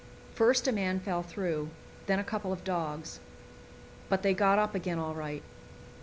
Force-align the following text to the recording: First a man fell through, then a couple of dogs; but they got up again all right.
First 0.33 0.67
a 0.67 0.71
man 0.71 0.99
fell 0.99 1.21
through, 1.21 1.69
then 2.07 2.17
a 2.17 2.23
couple 2.23 2.51
of 2.51 2.63
dogs; 2.63 3.19
but 4.09 4.23
they 4.23 4.33
got 4.33 4.57
up 4.57 4.73
again 4.73 4.97
all 4.97 5.13
right. 5.13 5.43